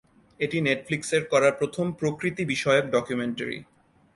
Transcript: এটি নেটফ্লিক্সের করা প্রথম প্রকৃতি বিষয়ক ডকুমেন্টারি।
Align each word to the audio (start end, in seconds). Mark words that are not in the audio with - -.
এটি 0.39 0.57
নেটফ্লিক্সের 0.61 1.23
করা 1.25 1.49
প্রথম 1.51 1.85
প্রকৃতি 1.91 2.43
বিষয়ক 2.45 2.85
ডকুমেন্টারি। 2.87 3.57